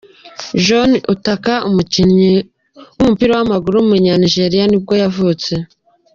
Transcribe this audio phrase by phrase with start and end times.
[0.65, 2.31] John Utaka, umukinnyi
[2.97, 5.53] w’umupira w’amaguru w’umunyanigeriya nibwo yavutse.